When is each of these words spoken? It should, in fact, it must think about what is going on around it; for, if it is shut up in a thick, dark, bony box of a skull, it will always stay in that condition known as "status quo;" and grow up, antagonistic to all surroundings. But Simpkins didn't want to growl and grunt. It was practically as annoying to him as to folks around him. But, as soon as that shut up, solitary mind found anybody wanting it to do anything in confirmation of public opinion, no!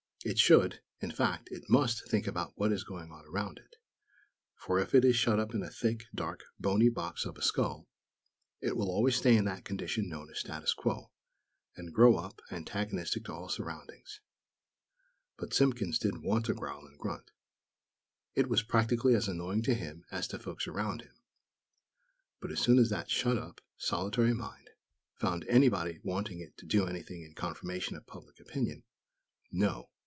It 0.23 0.37
should, 0.37 0.81
in 0.99 1.09
fact, 1.09 1.49
it 1.51 1.67
must 1.67 2.07
think 2.07 2.27
about 2.27 2.53
what 2.55 2.71
is 2.71 2.83
going 2.83 3.11
on 3.11 3.25
around 3.25 3.57
it; 3.57 3.77
for, 4.55 4.77
if 4.77 4.93
it 4.93 5.03
is 5.03 5.15
shut 5.15 5.39
up 5.39 5.55
in 5.55 5.63
a 5.63 5.71
thick, 5.71 6.05
dark, 6.13 6.43
bony 6.59 6.89
box 6.89 7.25
of 7.25 7.37
a 7.39 7.41
skull, 7.41 7.87
it 8.59 8.77
will 8.77 8.91
always 8.91 9.15
stay 9.15 9.35
in 9.35 9.45
that 9.45 9.65
condition 9.65 10.07
known 10.07 10.29
as 10.29 10.37
"status 10.37 10.75
quo;" 10.75 11.09
and 11.75 11.91
grow 11.91 12.17
up, 12.17 12.39
antagonistic 12.51 13.25
to 13.25 13.33
all 13.33 13.49
surroundings. 13.49 14.21
But 15.39 15.55
Simpkins 15.55 15.97
didn't 15.97 16.21
want 16.21 16.45
to 16.45 16.53
growl 16.53 16.85
and 16.85 16.99
grunt. 16.99 17.31
It 18.35 18.47
was 18.47 18.61
practically 18.61 19.15
as 19.15 19.27
annoying 19.27 19.63
to 19.63 19.73
him 19.73 20.05
as 20.11 20.27
to 20.27 20.37
folks 20.37 20.67
around 20.67 21.01
him. 21.01 21.15
But, 22.39 22.51
as 22.51 22.59
soon 22.59 22.77
as 22.77 22.91
that 22.91 23.09
shut 23.09 23.39
up, 23.39 23.59
solitary 23.75 24.35
mind 24.35 24.69
found 25.15 25.47
anybody 25.49 25.99
wanting 26.03 26.41
it 26.41 26.57
to 26.57 26.67
do 26.67 26.85
anything 26.85 27.23
in 27.23 27.33
confirmation 27.33 27.95
of 27.97 28.05
public 28.05 28.39
opinion, 28.39 28.83
no! 29.51 29.87